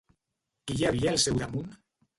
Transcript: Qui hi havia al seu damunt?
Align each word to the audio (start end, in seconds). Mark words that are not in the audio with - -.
Qui 0.65 0.79
hi 0.79 0.89
havia 0.89 1.15
al 1.15 1.23
seu 1.27 1.39
damunt? 1.45 1.75